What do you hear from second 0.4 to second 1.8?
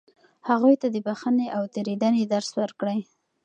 هغوی ته د بښنې او